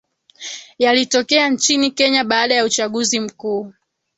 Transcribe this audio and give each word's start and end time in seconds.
yaliyotokea 0.79 1.49
nchini 1.49 1.91
kenya 1.91 2.23
baada 2.23 2.55
ya 2.55 2.65
uchaguzi 2.65 3.19
mkuu 3.19 3.73